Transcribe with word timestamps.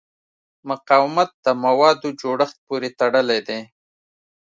مقاومت 0.69 1.29
د 1.45 1.47
موادو 1.63 2.07
جوړښت 2.21 2.57
پورې 2.67 2.89
تړلی 2.99 3.39
دی. 3.47 3.59